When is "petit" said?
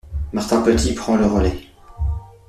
0.63-0.95